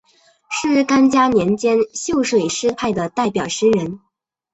[0.49, 3.99] 是干嘉年间秀水诗派的代表诗人。